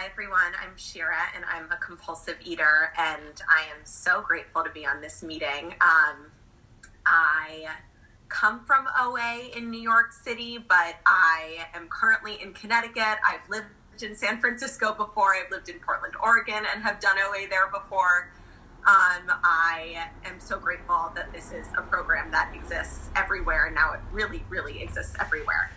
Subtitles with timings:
[0.00, 0.54] Hi, everyone.
[0.58, 5.02] I'm Shira, and I'm a compulsive eater, and I am so grateful to be on
[5.02, 5.74] this meeting.
[5.82, 6.30] Um,
[7.04, 7.66] I
[8.30, 13.18] come from OA in New York City, but I am currently in Connecticut.
[13.28, 13.66] I've lived
[14.00, 18.32] in San Francisco before, I've lived in Portland, Oregon, and have done OA there before.
[18.86, 23.92] Um, I am so grateful that this is a program that exists everywhere, and now
[23.92, 25.70] it really, really exists everywhere.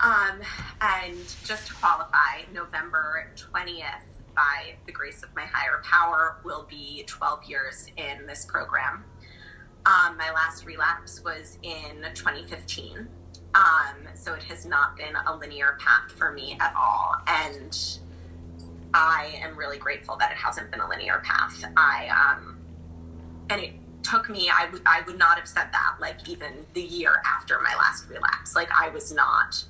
[0.00, 0.40] Um,
[0.80, 4.04] and just to qualify, November 20th,
[4.34, 9.04] by the grace of my higher power, will be 12 years in this program.
[9.86, 13.08] Um, my last relapse was in 2015.
[13.54, 13.64] Um,
[14.14, 17.14] so it has not been a linear path for me at all.
[17.26, 17.76] And
[18.94, 21.64] I am really grateful that it hasn't been a linear path.
[21.76, 22.58] I, um,
[23.50, 23.72] and it
[24.04, 27.58] took me, I would, I would not have said that like even the year after
[27.60, 28.54] my last relapse.
[28.54, 29.64] Like I was not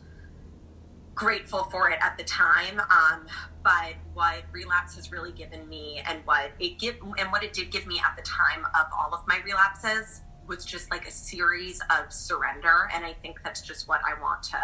[1.19, 2.79] grateful for it at the time.
[2.79, 3.27] Um,
[3.65, 7.71] but what relapse has really given me, and what it give, and what it did
[7.71, 11.81] give me at the time of all of my relapses, was just like a series
[11.91, 12.89] of surrender.
[12.95, 14.59] And I think that's just what I want to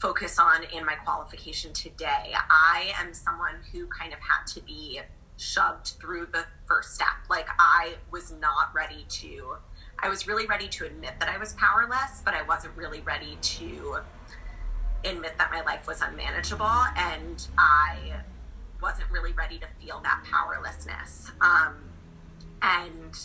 [0.00, 2.34] focus on in my qualification today.
[2.50, 5.00] I am someone who kind of had to be
[5.36, 7.08] shoved through the first step.
[7.30, 9.56] Like I was not ready to.
[10.02, 13.38] I was really ready to admit that I was powerless, but I wasn't really ready
[13.40, 13.98] to
[15.06, 18.20] admit that my life was unmanageable and I
[18.82, 21.32] wasn't really ready to feel that powerlessness.
[21.40, 21.76] Um,
[22.62, 23.18] and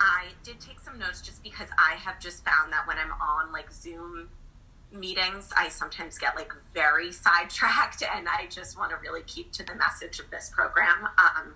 [0.00, 3.52] I did take some notes just because I have just found that when I'm on
[3.52, 4.28] like Zoom
[4.92, 9.64] meetings, I sometimes get like very sidetracked and I just want to really keep to
[9.64, 11.08] the message of this program.
[11.18, 11.54] Um,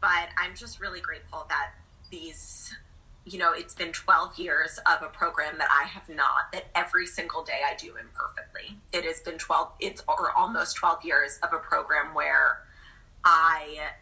[0.00, 1.70] but I'm just really grateful that
[2.10, 2.38] these
[3.26, 7.06] you know, it's been 12 years of a program that I have not, that every
[7.06, 8.76] single day I do imperfectly.
[8.92, 12.60] It has been 12, it's or almost 12 years of a program where
[13.24, 13.92] I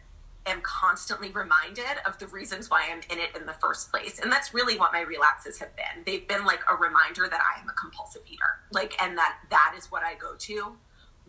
[0.45, 4.19] am constantly reminded of the reasons why I'm in it in the first place.
[4.19, 6.03] And that's really what my relapses have been.
[6.05, 8.59] They've been like a reminder that I am a compulsive eater.
[8.71, 10.75] Like, and that that is what I go to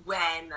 [0.05, 0.53] when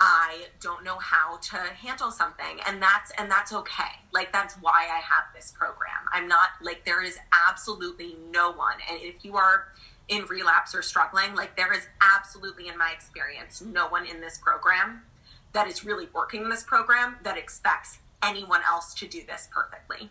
[0.00, 4.00] I don't know how to handle something and that's and that's okay.
[4.12, 6.01] Like that's why I have this program.
[6.12, 7.18] I'm not like there is
[7.48, 9.68] absolutely no one and if you are
[10.08, 14.38] in relapse or struggling, like there is absolutely in my experience no one in this
[14.38, 15.02] program
[15.52, 20.10] that is really working this program that expects anyone else to do this perfectly.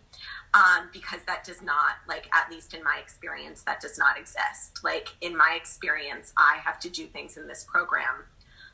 [0.53, 4.81] Um, because that does not, like, at least in my experience, that does not exist.
[4.83, 8.25] Like, in my experience, I have to do things in this program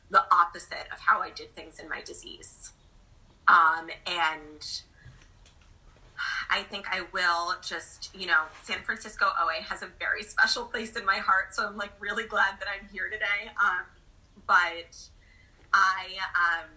[0.09, 2.71] the opposite of how I did things in my disease.
[3.47, 4.81] Um, and
[6.49, 10.95] I think I will just, you know, San Francisco OA has a very special place
[10.95, 11.53] in my heart.
[11.53, 13.51] So I'm like really glad that I'm here today.
[13.61, 13.85] Um,
[14.45, 15.09] but
[15.73, 16.69] I, um,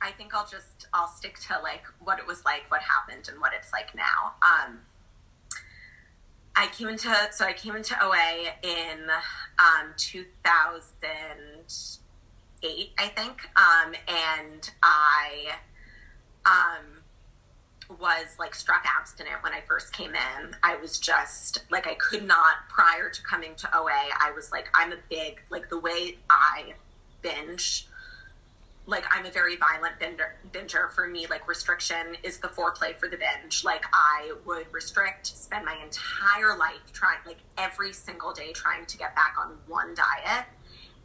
[0.00, 3.40] I think I'll just, I'll stick to like what it was like, what happened, and
[3.40, 4.34] what it's like now.
[4.42, 4.80] Um,
[6.58, 9.08] I came into so I came into OA in
[9.60, 15.52] um, 2008, I think, um, and I
[16.44, 16.97] um,
[18.00, 20.56] was like struck abstinent when I first came in.
[20.62, 24.10] I was just like I could not prior to coming to OA.
[24.20, 26.74] I was like I'm a big like the way I
[27.22, 27.88] binge
[28.88, 30.90] like I'm a very violent binger, binger.
[30.90, 33.62] For me, like restriction is the foreplay for the binge.
[33.62, 38.96] Like I would restrict, spend my entire life trying, like every single day, trying to
[38.96, 40.46] get back on one diet.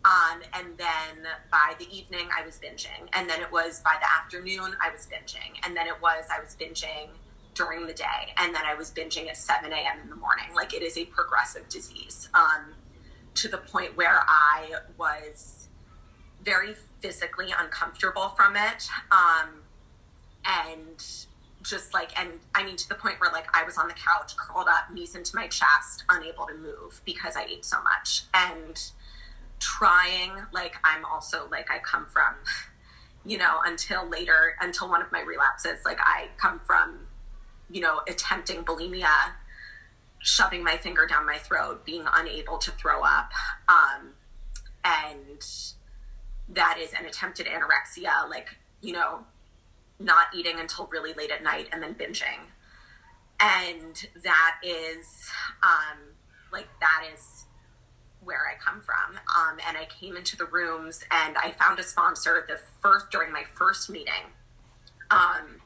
[0.05, 3.07] Um, and then by the evening, I was binging.
[3.13, 5.59] And then it was by the afternoon, I was binging.
[5.65, 7.09] And then it was, I was binging
[7.53, 8.33] during the day.
[8.37, 9.99] And then I was binging at 7 a.m.
[10.03, 10.47] in the morning.
[10.53, 12.73] Like it is a progressive disease um,
[13.35, 15.67] to the point where I was
[16.43, 18.89] very physically uncomfortable from it.
[19.11, 19.61] Um,
[20.45, 21.01] and
[21.61, 24.35] just like, and I mean, to the point where like I was on the couch,
[24.35, 28.23] curled up, knees into my chest, unable to move because I ate so much.
[28.33, 28.81] And
[29.77, 32.35] trying, like, I'm also like, I come from,
[33.25, 37.07] you know, until later, until one of my relapses, like, I come from,
[37.69, 39.33] you know, attempting bulimia,
[40.19, 43.31] shoving my finger down my throat, being unable to throw up.
[43.67, 44.11] Um,
[44.83, 45.41] and
[46.49, 49.25] that is an attempted anorexia, like, you know,
[49.99, 52.51] not eating until really late at night and then binging.
[53.39, 55.29] And that is,
[55.63, 55.97] um,
[56.51, 57.45] like, that is
[58.23, 59.17] where I come from.
[59.37, 63.31] Um, and I came into the rooms and I found a sponsor the first, during
[63.31, 64.31] my first meeting.
[65.11, 65.61] Um,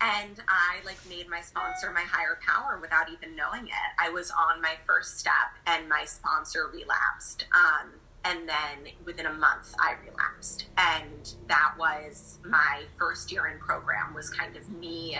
[0.00, 3.72] and I like made my sponsor my higher power without even knowing it.
[3.98, 5.32] I was on my first step,
[5.66, 7.46] and my sponsor relapsed.
[7.54, 7.92] Um,
[8.24, 14.14] and then within a month, I relapsed, and that was my first year in program.
[14.14, 15.16] Was kind of me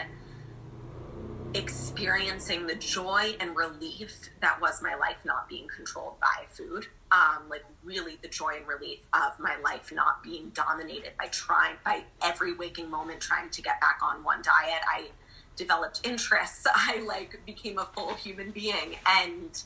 [1.56, 6.86] experiencing the joy and relief that was my life not being controlled by food.
[7.10, 11.76] Um, like really the joy and relief of my life not being dominated by trying
[11.84, 14.82] by every waking moment trying to get back on one diet.
[14.92, 15.08] I
[15.56, 16.66] developed interests.
[16.74, 19.62] I like became a full human being and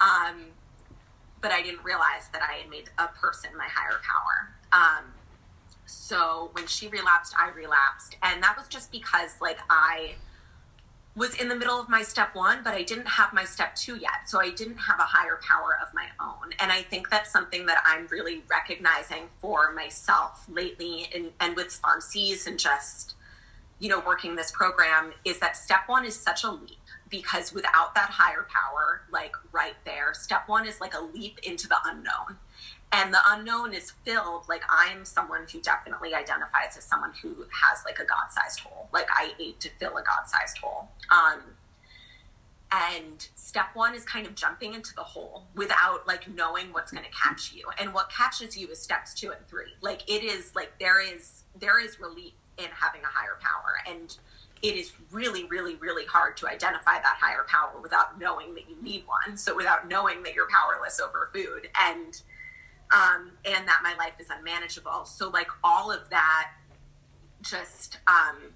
[0.00, 0.46] um
[1.40, 4.50] but I didn't realize that I had made a person my higher power.
[4.72, 5.04] Um
[5.86, 8.16] so when she relapsed, I relapsed.
[8.22, 10.14] And that was just because like I
[11.18, 13.96] was in the middle of my step one, but I didn't have my step two
[13.96, 14.26] yet.
[14.26, 16.52] So I didn't have a higher power of my own.
[16.60, 21.68] And I think that's something that I'm really recognizing for myself lately and, and with
[21.68, 23.16] sponsees and just,
[23.80, 26.78] you know, working this program is that step one is such a leap
[27.10, 31.66] because without that higher power, like right there, step one is like a leap into
[31.66, 32.38] the unknown
[32.92, 37.84] and the unknown is filled like i'm someone who definitely identifies as someone who has
[37.84, 38.88] like a god-sized hole.
[38.92, 40.88] Like i ate to fill a god-sized hole.
[41.10, 41.40] Um
[42.70, 47.04] and step one is kind of jumping into the hole without like knowing what's going
[47.04, 47.64] to catch you.
[47.78, 49.72] And what catches you is steps two and three.
[49.80, 53.94] Like it is like there is there is relief in having a higher power.
[53.94, 54.14] And
[54.60, 58.76] it is really really really hard to identify that higher power without knowing that you
[58.82, 59.36] need one.
[59.38, 61.68] So without knowing that you're powerless over food.
[61.80, 62.20] And
[62.92, 65.04] um, and that my life is unmanageable.
[65.04, 66.50] So, like, all of that
[67.42, 68.54] just, um,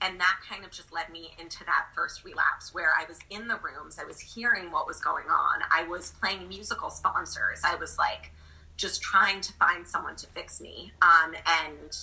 [0.00, 3.48] and that kind of just led me into that first relapse where I was in
[3.48, 7.76] the rooms, I was hearing what was going on, I was playing musical sponsors, I
[7.76, 8.32] was like
[8.76, 10.92] just trying to find someone to fix me.
[11.00, 11.34] Um,
[11.64, 11.96] and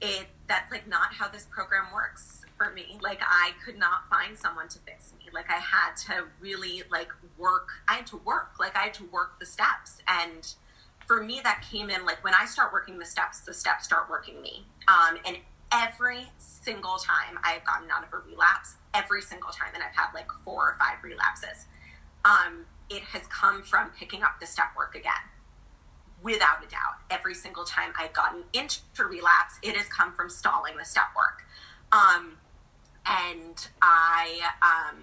[0.00, 2.98] it that's like not how this program works for me.
[3.00, 5.30] Like I could not find someone to fix me.
[5.32, 7.68] Like I had to really like work.
[7.88, 8.52] I had to work.
[8.58, 10.02] Like I had to work the steps.
[10.08, 10.52] And
[11.06, 14.10] for me, that came in like when I start working the steps, the steps start
[14.10, 14.66] working me.
[14.88, 15.38] Um, and
[15.72, 20.12] every single time I've gotten out of a relapse, every single time, and I've had
[20.12, 21.66] like four or five relapses,
[22.24, 25.30] um, it has come from picking up the step work again
[26.22, 27.00] without a doubt.
[27.10, 31.44] Every single time I've gotten into relapse, it has come from stalling the step work.
[31.92, 32.36] Um,
[33.06, 34.96] and I um,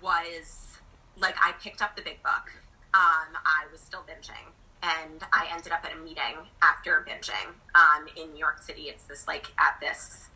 [0.00, 0.78] was
[1.18, 2.52] like, I picked up the big book.
[2.94, 8.06] Um, I was still binging, and I ended up at a meeting after binging um,
[8.16, 8.82] in New York City.
[8.82, 10.28] It's this like at this.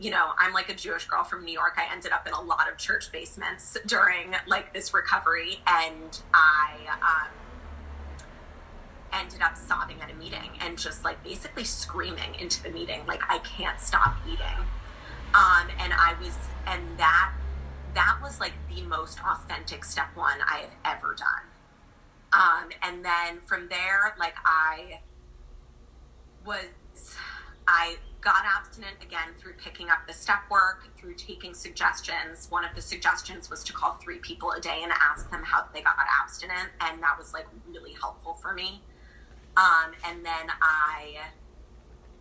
[0.00, 1.76] You know, I'm like a Jewish girl from New York.
[1.76, 6.76] I ended up in a lot of church basements during like this recovery, and I
[7.02, 7.32] um,
[9.12, 13.20] ended up sobbing at a meeting and just like basically screaming into the meeting like
[13.28, 14.66] i can't stop eating.
[15.34, 17.32] Um, and i was and that
[17.94, 21.44] that was like the most authentic step one i have ever done.
[22.32, 25.00] Um, and then from there like i
[26.44, 27.16] was
[27.66, 32.48] i got abstinent again through picking up the step work through taking suggestions.
[32.50, 35.66] One of the suggestions was to call three people a day and ask them how
[35.72, 38.82] they got abstinent and that was like really helpful for me
[39.58, 41.16] um, and then I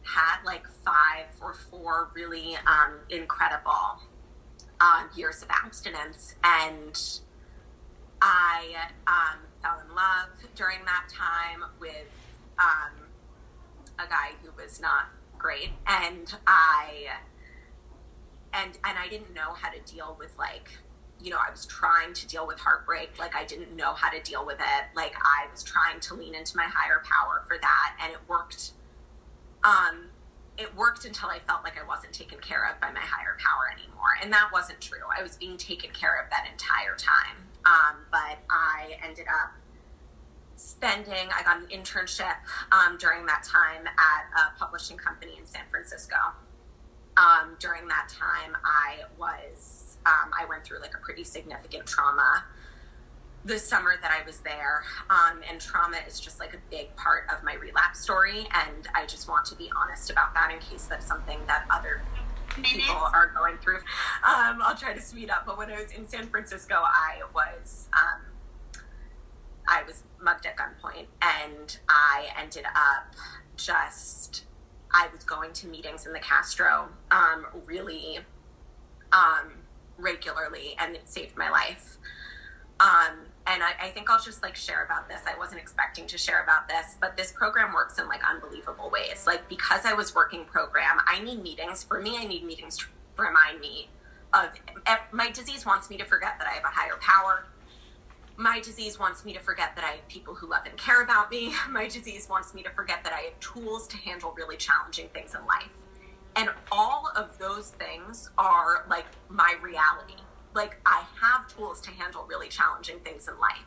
[0.01, 4.01] had like five or four really um, incredible
[4.80, 6.34] um, years of abstinence.
[6.44, 7.00] And
[8.22, 12.09] I um, fell in love during that time with
[12.57, 13.06] um,
[14.00, 15.69] a guy who was not great.
[15.85, 17.06] And I
[18.52, 20.71] and and I didn't know how to deal with like
[21.21, 23.18] you know, I was trying to deal with heartbreak.
[23.19, 24.86] Like I didn't know how to deal with it.
[24.95, 27.97] Like I was trying to lean into my higher power for that.
[28.04, 28.71] And it worked.
[29.64, 30.06] Um,
[30.57, 33.71] it worked until I felt like I wasn't taken care of by my higher power
[33.71, 34.18] anymore.
[34.21, 35.06] And that wasn't true.
[35.16, 37.38] I was being taken care of that entire time.
[37.66, 39.52] Um, but I ended up
[40.56, 42.36] spending, I got an internship
[42.71, 46.16] um, during that time at a publishing company in San Francisco.
[47.18, 52.45] Um, during that time, I was um, I went through like a pretty significant trauma
[53.45, 54.83] the summer that I was there.
[55.09, 58.47] Um, and trauma is just like a big part of my relapse story.
[58.54, 62.02] And I just want to be honest about that in case that's something that other
[62.61, 63.78] people are going through.
[63.78, 65.45] Um, I'll try to speed up.
[65.45, 67.87] But when I was in San Francisco, I was.
[67.94, 68.21] Um,
[69.69, 73.14] I was mugged at gunpoint and I ended up
[73.57, 74.45] just
[74.94, 78.19] I was going to meetings in the Castro um, really
[79.11, 79.52] um,
[79.97, 81.97] regularly and it saved my life.
[82.80, 85.21] Um, and I, I think I'll just like share about this.
[85.25, 89.25] I wasn't expecting to share about this, but this program works in like unbelievable ways.
[89.25, 91.83] Like because I was working program, I need meetings.
[91.83, 92.85] For me, I need meetings to
[93.18, 93.89] remind me
[94.33, 94.49] of
[95.11, 97.45] my disease wants me to forget that I have a higher power.
[98.35, 101.31] My disease wants me to forget that I have people who love and care about
[101.31, 101.56] me.
[101.71, 105.33] My disease wants me to forget that I have tools to handle really challenging things
[105.33, 105.69] in life.
[106.38, 110.22] And all of those things are like my reality.
[110.54, 113.66] Like I have tools to handle really challenging things in life.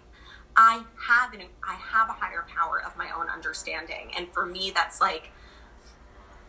[0.56, 4.12] I have an I have a higher power of my own understanding.
[4.16, 5.30] And for me that's like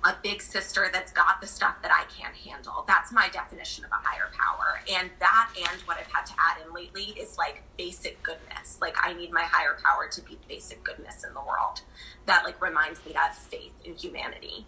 [0.04, 2.84] a big sister that's got the stuff that I can't handle.
[2.88, 4.82] That's my definition of a higher power.
[4.92, 8.78] And that and what I've had to add in lately is like basic goodness.
[8.80, 11.82] Like I need my higher power to be basic goodness in the world.
[12.28, 14.68] That like reminds me to have faith in humanity.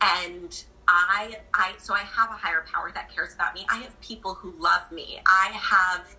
[0.00, 3.66] And I I so I have a higher power that cares about me.
[3.70, 5.20] I have people who love me.
[5.26, 6.16] I have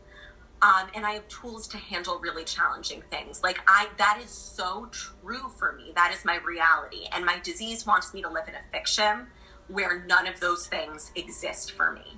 [0.63, 3.43] um, and I have tools to handle really challenging things.
[3.43, 5.91] Like I, that is so true for me.
[5.95, 9.27] That is my reality, and my disease wants me to live in a fiction
[9.67, 12.17] where none of those things exist for me.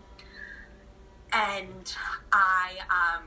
[1.34, 1.92] And
[2.32, 3.24] I um,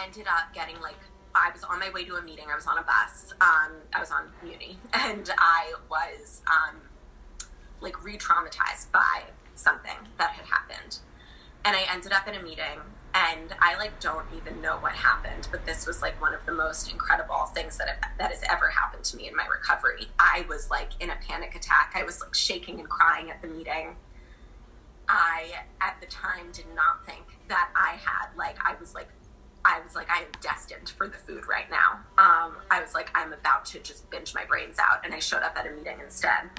[0.00, 0.98] ended up getting like
[1.34, 2.46] I was on my way to a meeting.
[2.50, 3.34] I was on a bus.
[3.40, 6.76] Um, I was on Muni, and I was um,
[7.84, 9.22] like re-traumatized by
[9.54, 10.98] something that had happened.
[11.64, 12.80] And I ended up in a meeting
[13.14, 16.52] and I like don't even know what happened, but this was like one of the
[16.52, 20.08] most incredible things that have, that has ever happened to me in my recovery.
[20.18, 21.92] I was like in a panic attack.
[21.94, 23.94] I was like shaking and crying at the meeting.
[25.08, 29.08] I at the time did not think that I had like I was like
[29.64, 32.00] I was like I am destined for the food right now.
[32.18, 35.42] Um, I was like I'm about to just binge my brains out, and I showed
[35.42, 36.50] up at a meeting instead.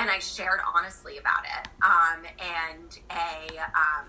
[0.00, 1.68] And I shared honestly about it.
[1.84, 4.06] Um, and a um,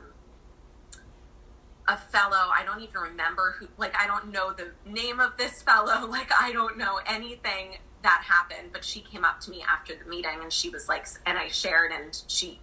[1.87, 5.63] a fellow i don't even remember who like i don't know the name of this
[5.63, 6.07] fellow.
[6.07, 10.07] Like i don't know anything that happened but she came up to me after the
[10.07, 12.59] meeting and she was like and i shared and she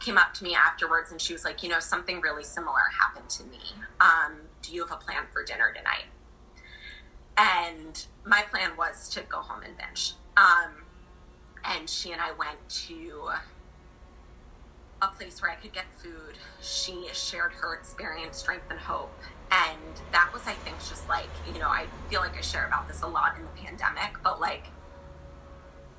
[0.00, 3.28] came up to me afterwards and she was like you know something really similar happened
[3.28, 3.60] to me.
[4.00, 6.06] Um, do you have a plan for dinner tonight?
[7.36, 10.14] And my plan was to go home and binge.
[10.36, 10.79] Um,
[11.64, 13.30] and she and i went to
[15.02, 16.36] a place where I could get food.
[16.60, 19.12] She shared her experience, strength, and hope.
[19.50, 19.80] And
[20.12, 23.02] that was, I think, just like, you know, I feel like I share about this
[23.02, 24.64] a lot in the pandemic, but like,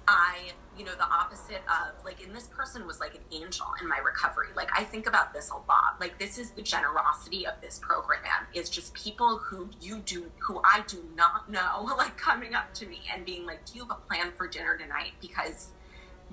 [0.08, 3.88] I, you know, the opposite of like, and this person was like an angel in
[3.88, 4.48] my recovery.
[4.56, 5.98] Like, I think about this a lot.
[6.00, 10.60] Like, this is the generosity of this program is just people who you do, who
[10.64, 13.92] I do not know, like coming up to me and being like, do you have
[13.92, 15.14] a plan for dinner tonight?
[15.22, 15.70] Because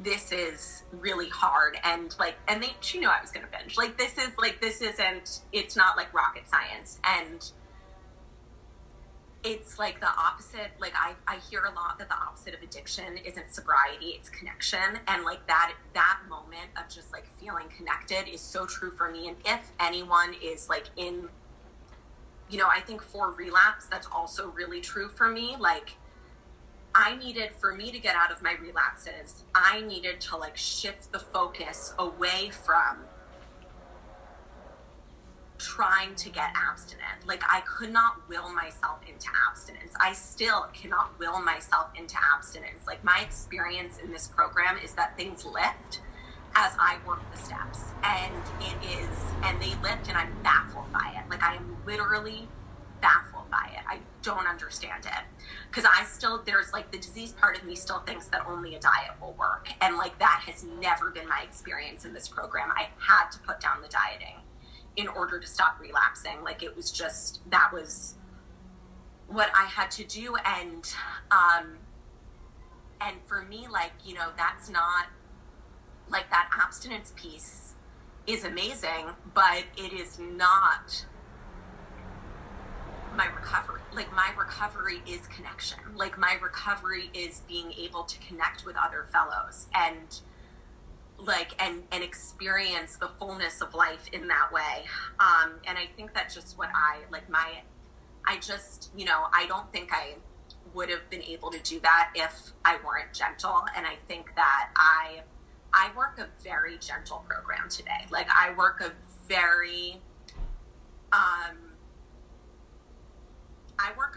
[0.03, 3.77] this is really hard and like and they she knew I was gonna binge.
[3.77, 7.51] Like this is like this isn't it's not like rocket science and
[9.45, 13.17] it's like the opposite like I, I hear a lot that the opposite of addiction
[13.19, 14.99] isn't sobriety it's connection.
[15.07, 19.29] And like that that moment of just like feeling connected is so true for me.
[19.29, 21.29] And if anyone is like in
[22.51, 25.57] you know i think for relapse that's also really true for me.
[25.59, 25.97] Like
[26.95, 31.13] I needed for me to get out of my relapses, I needed to like shift
[31.13, 33.05] the focus away from
[35.59, 37.27] trying to get abstinent.
[37.27, 39.93] Like I could not will myself into abstinence.
[40.01, 42.87] I still cannot will myself into abstinence.
[42.87, 46.01] Like my experience in this program is that things lift
[46.55, 47.81] as I work the steps.
[48.03, 49.09] And it is
[49.43, 51.29] and they lift and I'm baffled by it.
[51.29, 52.49] Like I am literally
[53.01, 53.85] baffled by it.
[53.87, 58.01] I don't understand it because I still there's like the disease part of me still
[58.01, 62.05] thinks that only a diet will work, and like that has never been my experience
[62.05, 62.71] in this program.
[62.73, 64.37] I had to put down the dieting
[64.99, 66.43] in order to stop relapsing.
[66.43, 68.17] Like it was just that was
[69.29, 70.93] what I had to do, and
[71.31, 71.79] um,
[73.01, 75.07] and for me, like you know, that's not
[76.11, 77.75] like that abstinence piece
[78.27, 81.07] is amazing, but it is not
[83.17, 83.81] my recovery.
[83.95, 85.79] Like my recovery is connection.
[85.95, 90.21] Like my recovery is being able to connect with other fellows and
[91.19, 94.85] like and and experience the fullness of life in that way.
[95.19, 97.29] Um, and I think that's just what I like.
[97.29, 97.63] My
[98.25, 100.15] I just you know I don't think I
[100.75, 103.65] would have been able to do that if I weren't gentle.
[103.77, 105.23] And I think that I
[105.73, 108.07] I work a very gentle program today.
[108.11, 108.93] Like I work a
[109.29, 110.01] very
[111.13, 111.68] um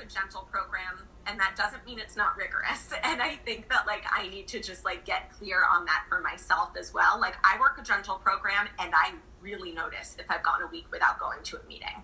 [0.02, 2.90] a gentle program and that doesn't mean it's not rigorous.
[3.04, 6.22] And i think that like i need to just like get clear on that for
[6.22, 7.20] myself as well.
[7.20, 10.86] Like i work a gentle program and i really notice if i've gone a week
[10.92, 12.04] without going to a meeting.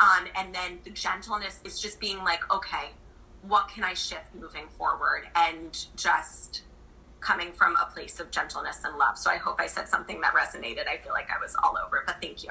[0.00, 2.90] Um, and then the gentleness is just being like okay
[3.42, 5.28] what can i shift moving forward?
[5.34, 6.62] And just
[7.20, 9.16] coming from a place of gentleness and love.
[9.18, 10.86] So i hope i said something that resonated.
[10.88, 12.50] I feel like i was all over but thank you